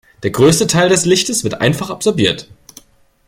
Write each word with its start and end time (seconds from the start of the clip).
Der 0.23 0.31
größte 0.31 0.65
Teil 0.65 0.89
des 0.89 1.05
Lichtes 1.05 1.43
wird 1.43 1.61
einfach 1.61 1.91
absorbiert. 1.91 2.49